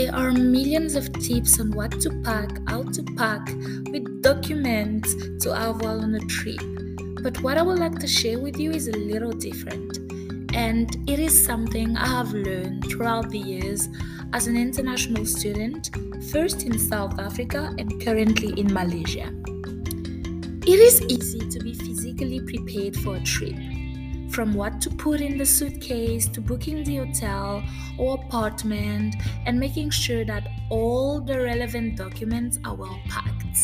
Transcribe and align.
There 0.00 0.14
are 0.14 0.32
millions 0.32 0.94
of 0.94 1.12
tips 1.12 1.60
on 1.60 1.72
what 1.72 2.00
to 2.00 2.10
pack, 2.24 2.48
how 2.66 2.84
to 2.84 3.02
pack, 3.18 3.46
with 3.92 4.22
documents 4.22 5.14
to 5.42 5.54
have 5.54 5.82
while 5.82 6.00
on 6.00 6.14
a 6.14 6.20
trip. 6.20 6.62
But 7.22 7.42
what 7.42 7.58
I 7.58 7.62
would 7.62 7.78
like 7.78 7.98
to 7.98 8.06
share 8.06 8.38
with 8.38 8.58
you 8.58 8.70
is 8.70 8.88
a 8.88 8.96
little 8.96 9.30
different. 9.30 9.98
And 10.54 10.88
it 11.06 11.18
is 11.18 11.44
something 11.44 11.98
I 11.98 12.06
have 12.06 12.32
learned 12.32 12.86
throughout 12.88 13.28
the 13.28 13.40
years 13.40 13.90
as 14.32 14.46
an 14.46 14.56
international 14.56 15.26
student, 15.26 15.90
first 16.32 16.62
in 16.62 16.78
South 16.78 17.20
Africa 17.20 17.70
and 17.76 18.02
currently 18.02 18.58
in 18.58 18.72
Malaysia. 18.72 19.30
It 20.66 20.80
is 20.80 21.02
easy 21.10 21.40
to 21.40 21.58
be 21.58 21.74
physically 21.74 22.40
prepared 22.40 22.96
for 22.96 23.16
a 23.16 23.20
trip 23.20 23.54
from 24.30 24.54
what 24.54 24.80
to 24.80 24.90
put 24.90 25.20
in 25.20 25.36
the 25.36 25.44
suitcase 25.44 26.26
to 26.28 26.40
booking 26.40 26.84
the 26.84 26.96
hotel 26.96 27.62
or 27.98 28.14
apartment 28.14 29.16
and 29.46 29.58
making 29.58 29.90
sure 29.90 30.24
that 30.24 30.46
all 30.70 31.20
the 31.20 31.38
relevant 31.40 31.96
documents 31.96 32.58
are 32.64 32.74
well 32.74 33.00
packed. 33.08 33.58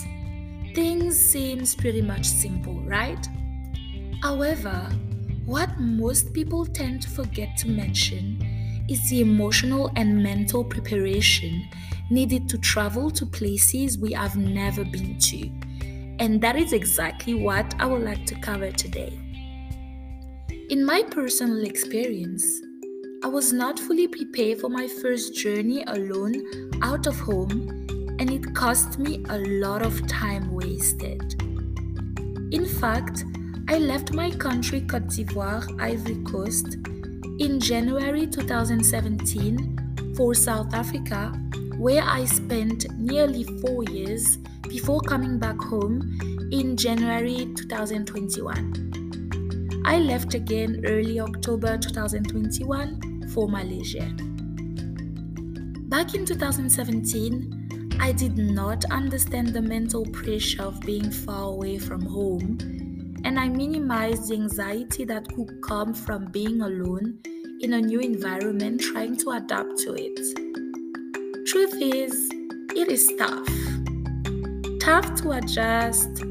Things 0.74 1.18
seems 1.18 1.74
pretty 1.74 2.02
much 2.02 2.26
simple, 2.26 2.80
right? 2.82 3.26
However, 4.22 4.90
what 5.44 5.78
most 5.78 6.32
people 6.32 6.66
tend 6.66 7.02
to 7.02 7.08
forget 7.08 7.56
to 7.58 7.68
mention 7.68 8.84
is 8.88 9.08
the 9.08 9.20
emotional 9.20 9.90
and 9.96 10.22
mental 10.22 10.64
preparation 10.64 11.68
needed 12.10 12.48
to 12.48 12.58
travel 12.58 13.10
to 13.10 13.26
places 13.26 13.98
we 13.98 14.12
have 14.12 14.36
never 14.36 14.84
been 14.84 15.18
to. 15.18 15.50
And 16.18 16.40
that 16.40 16.56
is 16.56 16.72
exactly 16.72 17.34
what 17.34 17.74
I 17.78 17.86
would 17.86 18.02
like 18.02 18.26
to 18.26 18.34
cover 18.40 18.70
today. 18.72 19.18
In 20.68 20.84
my 20.84 21.04
personal 21.04 21.64
experience, 21.64 22.60
I 23.22 23.28
was 23.28 23.52
not 23.52 23.78
fully 23.78 24.08
prepared 24.08 24.58
for 24.60 24.68
my 24.68 24.88
first 24.88 25.32
journey 25.32 25.84
alone 25.86 26.42
out 26.82 27.06
of 27.06 27.16
home, 27.20 27.86
and 28.18 28.32
it 28.32 28.52
cost 28.52 28.98
me 28.98 29.24
a 29.28 29.38
lot 29.38 29.82
of 29.82 30.04
time 30.08 30.52
wasted. 30.52 31.40
In 32.50 32.66
fact, 32.66 33.24
I 33.68 33.78
left 33.78 34.12
my 34.12 34.28
country, 34.28 34.80
Cote 34.80 35.06
d'Ivoire, 35.06 35.64
Ivory 35.80 36.20
Coast, 36.24 36.78
in 37.38 37.60
January 37.60 38.26
2017 38.26 40.14
for 40.16 40.34
South 40.34 40.74
Africa, 40.74 41.28
where 41.78 42.02
I 42.02 42.24
spent 42.24 42.90
nearly 42.98 43.44
four 43.60 43.84
years 43.84 44.38
before 44.68 45.00
coming 45.02 45.38
back 45.38 45.60
home 45.60 46.48
in 46.50 46.76
January 46.76 47.54
2021. 47.54 48.95
I 49.86 50.00
left 50.00 50.34
again 50.34 50.82
early 50.84 51.20
October 51.20 51.78
2021 51.78 53.28
for 53.32 53.48
Malaysia. 53.48 54.10
Back 55.88 56.12
in 56.16 56.26
2017, 56.26 57.98
I 58.00 58.10
did 58.10 58.36
not 58.36 58.84
understand 58.86 59.54
the 59.54 59.62
mental 59.62 60.04
pressure 60.06 60.64
of 60.64 60.80
being 60.80 61.08
far 61.12 61.50
away 61.50 61.78
from 61.78 62.04
home, 62.04 62.58
and 63.24 63.38
I 63.38 63.48
minimized 63.48 64.28
the 64.28 64.34
anxiety 64.34 65.04
that 65.04 65.32
could 65.32 65.62
come 65.62 65.94
from 65.94 66.32
being 66.32 66.62
alone 66.62 67.20
in 67.60 67.74
a 67.74 67.80
new 67.80 68.00
environment 68.00 68.80
trying 68.80 69.16
to 69.18 69.30
adapt 69.38 69.78
to 69.84 69.94
it. 69.96 70.18
Truth 71.46 71.80
is, 71.80 72.28
it 72.74 72.88
is 72.90 73.08
tough. 73.16 73.48
Tough 74.80 75.14
to 75.22 75.30
adjust 75.30 76.24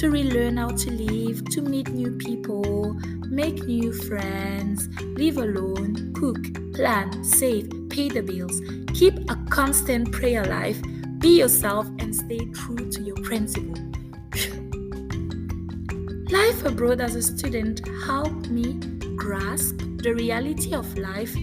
to 0.00 0.08
relearn 0.08 0.56
how 0.56 0.70
to 0.70 0.90
live, 0.92 1.44
to 1.44 1.60
meet 1.60 1.90
new 1.90 2.12
people, 2.12 2.94
make 3.28 3.66
new 3.66 3.92
friends, 3.92 4.88
live 5.18 5.36
alone, 5.36 6.14
cook, 6.14 6.38
plan, 6.72 7.22
save, 7.22 7.70
pay 7.90 8.08
the 8.08 8.22
bills, 8.22 8.62
keep 8.94 9.12
a 9.30 9.36
constant 9.50 10.10
prayer 10.10 10.42
life, 10.46 10.80
be 11.18 11.38
yourself, 11.38 11.86
and 11.98 12.16
stay 12.16 12.38
true 12.54 12.90
to 12.90 13.02
your 13.02 13.16
principle. 13.16 13.74
life 16.30 16.64
abroad 16.64 17.02
as 17.02 17.14
a 17.14 17.20
student 17.20 17.86
helped 18.06 18.48
me 18.48 18.80
grasp 19.16 19.82
the 19.98 20.14
reality 20.14 20.74
of 20.74 20.96
life, 20.96 21.36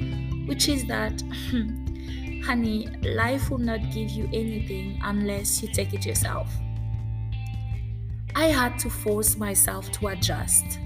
which 0.47 0.67
is 0.67 0.83
that, 0.85 1.21
hmm, 1.51 2.41
honey, 2.41 2.87
life 3.03 3.51
will 3.51 3.59
not 3.59 3.81
give 3.93 4.09
you 4.09 4.25
anything 4.33 4.99
unless 5.03 5.61
you 5.61 5.71
take 5.71 5.93
it 5.93 6.07
yourself. 6.07 6.49
I 8.37 8.49
had 8.49 8.77
to 8.81 8.89
force 8.91 9.35
myself 9.35 9.91
to 9.93 10.09
adjust. 10.09 10.77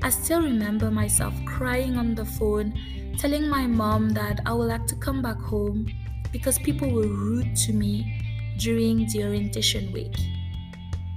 I 0.00 0.10
still 0.10 0.40
remember 0.40 0.92
myself 0.92 1.34
crying 1.44 1.96
on 1.96 2.14
the 2.14 2.24
phone, 2.24 2.72
telling 3.18 3.48
my 3.48 3.66
mom 3.66 4.10
that 4.10 4.38
I 4.46 4.52
would 4.52 4.68
like 4.68 4.86
to 4.86 4.94
come 4.94 5.20
back 5.20 5.40
home 5.40 5.88
because 6.30 6.56
people 6.56 6.88
were 6.88 7.08
rude 7.08 7.56
to 7.66 7.72
me 7.72 8.22
during 8.58 9.08
the 9.08 9.24
orientation 9.24 9.90
week. 9.90 10.14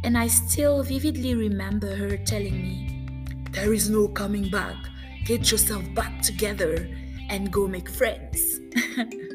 And 0.03 0.17
I 0.17 0.29
still 0.29 0.81
vividly 0.81 1.35
remember 1.35 1.95
her 1.95 2.17
telling 2.17 2.59
me, 2.59 3.23
There 3.51 3.71
is 3.71 3.87
no 3.87 4.07
coming 4.07 4.49
back. 4.49 4.77
Get 5.25 5.51
yourself 5.51 5.83
back 5.93 6.23
together 6.23 6.89
and 7.29 7.53
go 7.53 7.67
make 7.67 7.87
friends. 7.87 8.59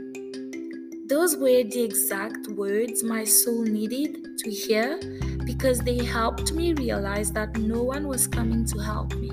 Those 1.09 1.37
were 1.37 1.62
the 1.62 1.83
exact 1.84 2.49
words 2.49 3.05
my 3.05 3.22
soul 3.22 3.62
needed 3.62 4.39
to 4.39 4.50
hear 4.50 4.99
because 5.44 5.78
they 5.78 6.05
helped 6.05 6.53
me 6.53 6.72
realize 6.72 7.31
that 7.31 7.56
no 7.56 7.81
one 7.84 8.09
was 8.09 8.27
coming 8.27 8.65
to 8.65 8.78
help 8.81 9.15
me 9.15 9.31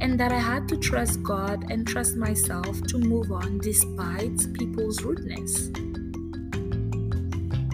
and 0.00 0.18
that 0.20 0.30
I 0.30 0.38
had 0.38 0.68
to 0.68 0.76
trust 0.76 1.24
God 1.24 1.72
and 1.72 1.84
trust 1.84 2.14
myself 2.14 2.80
to 2.82 2.98
move 2.98 3.32
on 3.32 3.58
despite 3.58 4.54
people's 4.54 5.02
rudeness. 5.02 5.70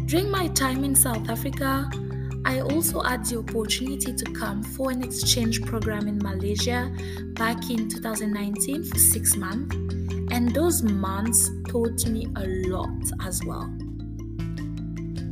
During 0.06 0.30
my 0.30 0.48
time 0.48 0.82
in 0.82 0.94
South 0.94 1.28
Africa, 1.28 1.90
I 2.46 2.60
also 2.60 3.00
had 3.00 3.24
the 3.24 3.38
opportunity 3.40 4.12
to 4.12 4.24
come 4.32 4.62
for 4.62 4.92
an 4.92 5.02
exchange 5.02 5.62
program 5.62 6.06
in 6.06 6.18
Malaysia 6.18 6.92
back 7.34 7.70
in 7.70 7.88
2019 7.88 8.84
for 8.84 8.98
six 8.98 9.36
months, 9.36 9.74
and 10.30 10.54
those 10.54 10.84
months 10.84 11.50
taught 11.68 12.06
me 12.06 12.28
a 12.36 12.46
lot 12.70 13.02
as 13.26 13.42
well. 13.44 13.68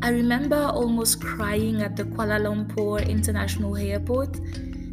I 0.02 0.08
remember 0.08 0.56
almost 0.56 1.22
crying 1.22 1.82
at 1.82 1.94
the 1.94 2.02
Kuala 2.02 2.40
Lumpur 2.42 3.08
International 3.08 3.76
Airport 3.76 4.36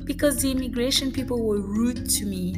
because 0.05 0.43
the 0.43 0.51
immigration 0.51 1.11
people 1.11 1.43
were 1.43 1.59
rude 1.59 2.07
to 2.07 2.25
me 2.27 2.53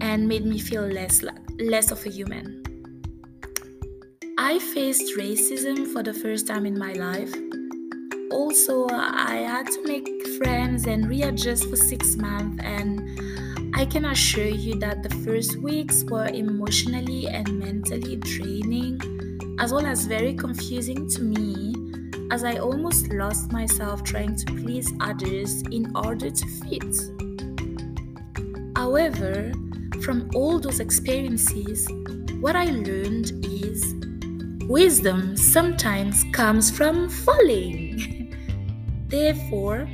and 0.00 0.26
made 0.26 0.46
me 0.46 0.58
feel 0.58 0.82
less 0.82 1.22
less 1.60 1.90
of 1.90 2.04
a 2.06 2.08
human. 2.08 2.62
I 4.38 4.58
faced 4.58 5.14
racism 5.18 5.92
for 5.92 6.02
the 6.02 6.14
first 6.14 6.46
time 6.46 6.64
in 6.64 6.78
my 6.78 6.94
life. 6.94 7.34
Also, 8.34 8.86
uh, 8.88 9.12
I 9.14 9.36
had 9.46 9.68
to 9.68 9.86
make 9.86 10.08
friends 10.38 10.88
and 10.88 11.08
readjust 11.08 11.70
for 11.70 11.76
6 11.76 12.16
months 12.16 12.64
and 12.64 13.00
I 13.76 13.84
can 13.86 14.06
assure 14.06 14.48
you 14.48 14.74
that 14.80 15.04
the 15.04 15.10
first 15.24 15.56
weeks 15.58 16.02
were 16.02 16.26
emotionally 16.26 17.28
and 17.28 17.46
mentally 17.60 18.16
draining 18.16 18.98
as 19.60 19.72
well 19.72 19.86
as 19.86 20.06
very 20.06 20.34
confusing 20.34 21.08
to 21.10 21.22
me 21.22 21.76
as 22.32 22.42
I 22.42 22.56
almost 22.56 23.12
lost 23.12 23.52
myself 23.52 24.02
trying 24.02 24.34
to 24.34 24.46
please 24.46 24.92
others 25.00 25.62
in 25.70 25.94
order 25.94 26.28
to 26.28 26.46
fit. 26.66 26.94
However, 28.74 29.52
from 30.02 30.28
all 30.34 30.58
those 30.58 30.80
experiences, 30.80 31.86
what 32.40 32.56
I 32.56 32.64
learned 32.64 33.30
is 33.44 33.94
wisdom 34.66 35.36
sometimes 35.36 36.24
comes 36.32 36.76
from 36.76 37.08
falling. 37.08 38.22
Therefore, 39.14 39.86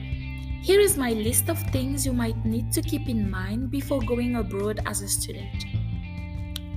here 0.63 0.81
is 0.81 0.97
my 0.97 1.11
list 1.13 1.51
of 1.51 1.59
things 1.73 2.07
you 2.07 2.13
might 2.15 2.43
need 2.43 2.73
to 2.73 2.81
keep 2.81 3.07
in 3.07 3.31
mind 3.31 3.71
before 3.71 4.01
going 4.01 4.37
abroad 4.37 4.81
as 4.87 5.03
a 5.03 5.09
student. 5.09 5.67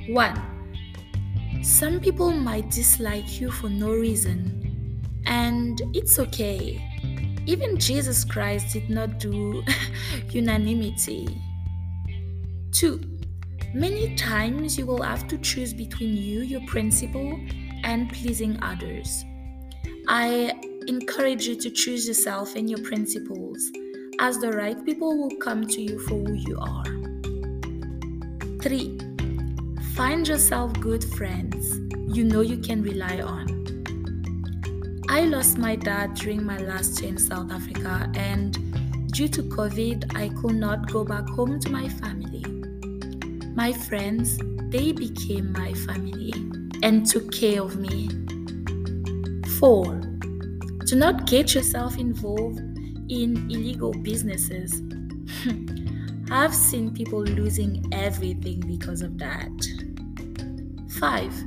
1. 0.10 1.64
Some 1.64 2.02
people 2.02 2.32
might 2.32 2.70
dislike 2.70 3.40
you 3.40 3.50
for 3.50 3.70
no 3.70 3.94
reason 3.94 5.02
and 5.26 5.82
it's 5.94 6.20
okay. 6.20 6.84
Even 7.46 7.78
Jesus 7.78 8.26
Christ 8.26 8.74
did 8.74 8.90
not 8.90 9.20
do 9.20 9.64
unanimity. 10.30 11.42
Two, 12.74 13.00
many 13.74 14.18
times 14.18 14.78
you 14.78 14.86
will 14.86 15.02
have 15.02 15.30
to 15.30 15.38
choose 15.38 15.74
between 15.74 16.18
you, 16.18 16.42
your 16.42 16.68
principle, 16.68 17.40
and 17.86 18.12
pleasing 18.12 18.62
others. 18.62 19.24
I 20.10 20.52
encourage 20.88 21.48
you 21.48 21.56
to 21.56 21.70
choose 21.70 22.08
yourself 22.08 22.56
and 22.56 22.70
your 22.70 22.80
principles, 22.80 23.72
as 24.20 24.38
the 24.40 24.52
right 24.52 24.84
people 24.86 25.18
will 25.18 25.36
come 25.38 25.66
to 25.68 25.82
you 25.82 26.00
for 26.00 26.16
who 26.16 26.34
you 26.34 26.58
are. 26.60 26.86
3. 28.62 28.98
Find 29.96 30.28
yourself 30.28 30.74
good 30.80 31.04
friends 31.04 31.80
you 32.14 32.24
know 32.24 32.42
you 32.42 32.58
can 32.58 32.84
rely 32.84 33.22
on. 33.22 33.48
I 35.10 35.22
lost 35.22 35.58
my 35.58 35.76
dad 35.76 36.14
during 36.14 36.46
my 36.46 36.58
last 36.58 37.02
year 37.02 37.10
in 37.10 37.18
South 37.18 37.52
Africa, 37.52 38.08
and 38.14 38.54
due 39.12 39.28
to 39.30 39.42
COVID, 39.42 40.16
I 40.16 40.30
could 40.30 40.56
not 40.56 40.92
go 40.92 41.04
back 41.04 41.28
home 41.30 41.60
to 41.60 41.70
my 41.72 41.90
family. 41.90 42.46
My 43.56 43.74
friends, 43.74 44.38
they 44.70 44.92
became 44.92 45.52
my 45.54 45.74
family, 45.74 46.34
and 46.84 47.04
took 47.06 47.32
care 47.32 47.64
of 47.64 47.78
me. 47.78 48.10
4. 49.58 50.13
Do 50.94 51.00
not 51.00 51.26
get 51.26 51.56
yourself 51.56 51.98
involved 51.98 52.60
in 53.10 53.50
illegal 53.50 53.92
businesses. 53.92 54.80
I've 56.32 56.54
seen 56.54 56.94
people 56.94 57.24
losing 57.24 57.84
everything 57.92 58.60
because 58.60 59.02
of 59.02 59.18
that. 59.18 59.50
5. 61.00 61.46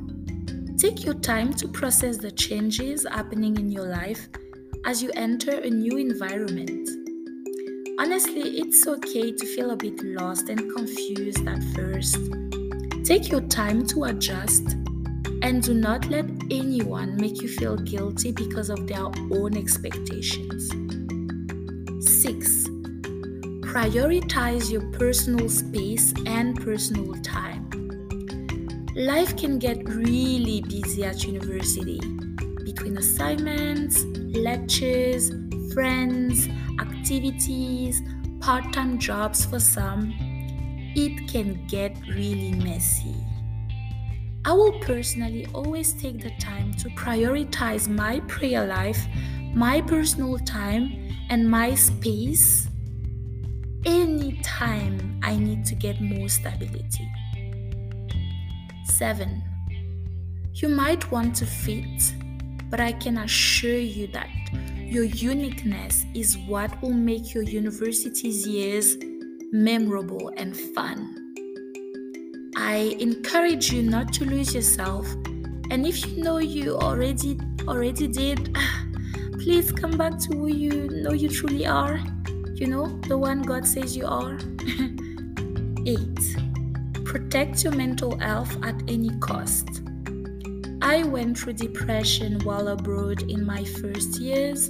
Take 0.78 1.04
your 1.04 1.14
time 1.14 1.54
to 1.54 1.68
process 1.68 2.16
the 2.16 2.32
changes 2.32 3.06
happening 3.08 3.56
in 3.56 3.70
your 3.70 3.86
life 3.86 4.28
as 4.84 5.00
you 5.00 5.12
enter 5.14 5.60
a 5.60 5.70
new 5.70 5.96
environment. 5.96 6.90
Honestly, 8.00 8.58
it's 8.58 8.84
okay 8.88 9.30
to 9.30 9.46
feel 9.54 9.70
a 9.70 9.76
bit 9.76 10.02
lost 10.02 10.48
and 10.48 10.74
confused 10.74 11.46
at 11.46 11.62
first. 11.72 12.18
Take 13.04 13.30
your 13.30 13.42
time 13.42 13.86
to 13.86 14.06
adjust 14.06 14.74
and 15.46 15.62
do 15.62 15.72
not 15.72 16.04
let 16.06 16.24
anyone 16.50 17.16
make 17.18 17.40
you 17.40 17.46
feel 17.46 17.76
guilty 17.76 18.32
because 18.32 18.68
of 18.68 18.84
their 18.88 19.04
own 19.04 19.56
expectations. 19.56 20.68
6. 22.04 22.64
Prioritize 23.70 24.72
your 24.72 24.82
personal 24.90 25.48
space 25.48 26.12
and 26.26 26.60
personal 26.64 27.14
time. 27.22 27.62
Life 28.96 29.36
can 29.36 29.60
get 29.60 29.88
really 29.88 30.62
busy 30.62 31.04
at 31.04 31.22
university 31.22 32.00
between 32.64 32.98
assignments, 32.98 34.02
lectures, 34.34 35.30
friends, 35.72 36.48
activities, 36.80 38.02
part 38.40 38.72
time 38.72 38.98
jobs 38.98 39.44
for 39.44 39.60
some. 39.60 40.12
It 40.96 41.28
can 41.28 41.64
get 41.68 41.96
really 42.08 42.50
messy. 42.50 43.14
I 44.46 44.52
will 44.52 44.78
personally 44.78 45.44
always 45.52 45.92
take 45.92 46.22
the 46.22 46.30
time 46.38 46.72
to 46.74 46.88
prioritize 46.90 47.88
my 47.88 48.20
prayer 48.28 48.64
life, 48.64 49.04
my 49.52 49.80
personal 49.80 50.38
time, 50.38 51.10
and 51.30 51.50
my 51.50 51.74
space 51.74 52.68
anytime 53.84 55.18
I 55.24 55.34
need 55.34 55.66
to 55.66 55.74
get 55.74 56.00
more 56.00 56.28
stability. 56.28 57.10
7. 58.84 59.42
You 60.54 60.68
might 60.68 61.10
want 61.10 61.34
to 61.36 61.44
fit, 61.44 62.14
but 62.70 62.78
I 62.78 62.92
can 62.92 63.18
assure 63.18 63.80
you 63.80 64.06
that 64.12 64.30
your 64.76 65.02
uniqueness 65.02 66.06
is 66.14 66.38
what 66.46 66.80
will 66.80 66.92
make 66.92 67.34
your 67.34 67.42
university's 67.42 68.46
years 68.46 68.96
memorable 69.50 70.30
and 70.36 70.56
fun. 70.56 71.25
I 72.66 72.96
encourage 72.98 73.72
you 73.72 73.82
not 73.82 74.12
to 74.14 74.24
lose 74.24 74.52
yourself, 74.52 75.06
and 75.70 75.86
if 75.86 76.04
you 76.04 76.20
know 76.20 76.38
you 76.38 76.76
already 76.76 77.38
already 77.68 78.08
did, 78.08 78.58
please 79.38 79.70
come 79.70 79.96
back 79.96 80.18
to 80.18 80.36
who 80.36 80.48
you 80.48 80.88
know 80.88 81.12
you 81.12 81.28
truly 81.28 81.64
are. 81.64 82.00
You 82.54 82.66
know, 82.66 82.86
the 83.06 83.16
one 83.16 83.42
God 83.42 83.64
says 83.68 83.96
you 83.96 84.06
are. 84.06 84.36
8 85.86 86.36
protect 87.04 87.62
your 87.62 87.72
mental 87.72 88.18
health 88.18 88.52
at 88.64 88.74
any 88.88 89.10
cost. 89.20 89.82
I 90.82 91.04
went 91.04 91.38
through 91.38 91.52
depression 91.52 92.40
while 92.40 92.66
abroad 92.66 93.22
in 93.30 93.46
my 93.46 93.62
first 93.62 94.20
years, 94.20 94.68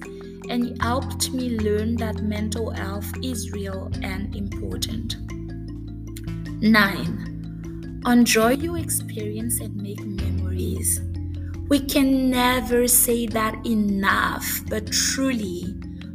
and 0.51 0.67
it 0.67 0.83
helped 0.83 1.33
me 1.33 1.59
learn 1.59 1.97
that 1.97 2.23
mental 2.23 2.71
health 2.71 3.11
is 3.23 3.53
real 3.53 3.91
and 4.03 4.37
important. 4.37 5.17
9. 6.61 7.26
Enjoy 8.07 8.51
your 8.51 8.79
experience 8.79 9.59
and 9.59 9.75
make 9.75 10.01
memories. 10.01 11.01
We 11.69 11.81
can 11.81 12.31
never 12.31 12.87
say 12.87 13.27
that 13.27 13.67
enough, 13.67 14.61
but 14.69 14.93
truly, 14.93 15.75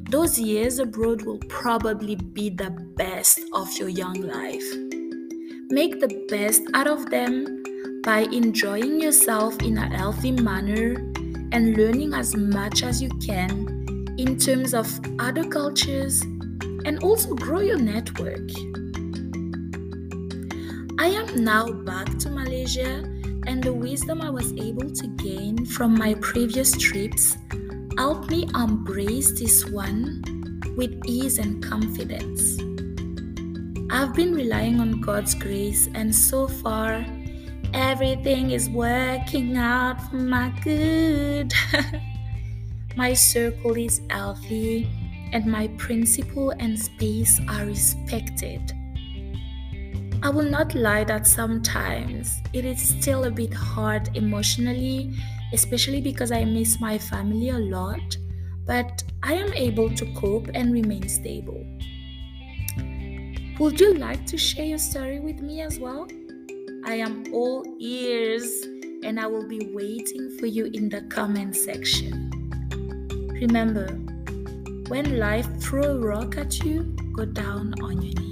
those 0.09 0.39
years 0.39 0.79
abroad 0.79 1.23
will 1.23 1.39
probably 1.49 2.15
be 2.15 2.49
the 2.49 2.69
best 2.95 3.41
of 3.51 3.77
your 3.77 3.89
young 3.89 4.21
life. 4.21 4.63
Make 5.69 5.99
the 5.99 6.25
best 6.29 6.61
out 6.73 6.88
of 6.88 7.09
them 7.09 8.01
by 8.03 8.19
enjoying 8.31 9.01
yourself 9.01 9.61
in 9.61 9.77
a 9.77 9.97
healthy 9.97 10.31
manner 10.31 10.93
and 11.51 11.75
learning 11.75 12.13
as 12.13 12.38
much 12.38 12.83
as 12.83 13.01
you 13.01 13.09
can 13.19 14.15
in 14.17 14.38
terms 14.38 14.73
of 14.73 14.88
other 15.19 15.43
cultures 15.43 16.21
and 16.85 17.03
also 17.03 17.35
grow 17.35 17.59
your 17.59 17.79
network. 17.79 18.49
I 21.01 21.07
am 21.07 21.44
now 21.44 21.71
back 21.71 22.19
to 22.19 22.30
Malaysia, 22.30 23.01
and 23.48 23.63
the 23.63 23.74
wisdom 23.74 24.21
I 24.21 24.30
was 24.30 24.53
able 24.53 24.88
to 24.92 25.07
gain 25.18 25.65
from 25.65 25.98
my 25.98 26.13
previous 26.21 26.77
trips 26.77 27.38
helped 27.98 28.30
me 28.30 28.48
embrace 28.53 29.31
this 29.31 29.65
one 29.65 30.21
with 30.77 30.94
ease 31.07 31.39
and 31.39 31.57
confidence. 31.63 32.59
I've 33.89 34.13
been 34.13 34.36
relying 34.36 34.80
on 34.80 35.01
God's 35.01 35.33
grace, 35.33 35.89
and 35.95 36.13
so 36.13 36.48
far, 36.48 37.03
everything 37.74 38.51
is 38.51 38.69
working 38.69 39.57
out 39.57 40.00
for 40.07 40.18
my 40.18 40.53
good. 40.63 41.51
my 42.95 43.15
circle 43.15 43.75
is 43.75 44.01
healthy, 44.12 44.88
and 45.33 45.48
my 45.48 45.68
principle 45.80 46.51
and 46.59 46.77
space 46.77 47.42
are 47.50 47.65
respected. 47.65 48.71
I 50.23 50.29
will 50.29 50.50
not 50.50 50.75
lie 50.75 51.03
that 51.06 51.25
sometimes 51.25 52.41
it 52.53 52.63
is 52.63 52.79
still 52.79 53.23
a 53.23 53.31
bit 53.31 53.51
hard 53.51 54.15
emotionally, 54.15 55.12
especially 55.51 56.00
because 56.00 56.31
I 56.31 56.45
miss 56.45 56.79
my 56.79 57.00
family 57.00 57.50
a 57.50 57.57
lot, 57.57 58.18
but 58.68 59.03
I 59.23 59.33
am 59.33 59.51
able 59.53 59.89
to 59.89 60.06
cope 60.13 60.47
and 60.53 60.71
remain 60.71 61.09
stable. 61.09 61.65
Would 63.57 63.79
you 63.79 63.95
like 63.95 64.27
to 64.27 64.38
share 64.38 64.65
your 64.65 64.77
story 64.77 65.19
with 65.19 65.39
me 65.39 65.62
as 65.62 65.79
well? 65.79 66.07
I 66.85 66.95
am 66.95 67.24
all 67.33 67.65
ears 67.79 68.62
and 69.03 69.19
I 69.19 69.25
will 69.25 69.47
be 69.47 69.71
waiting 69.74 70.38
for 70.39 70.45
you 70.45 70.65
in 70.65 70.88
the 70.89 71.01
comment 71.09 71.56
section. 71.56 72.29
Remember, 73.41 73.88
when 74.88 75.17
life 75.17 75.47
throws 75.59 76.03
a 76.03 76.07
rock 76.07 76.38
at 76.38 76.59
you, 76.59 76.83
go 77.15 77.25
down 77.25 77.74
on 77.81 78.03
your 78.03 78.13
knees. 78.21 78.31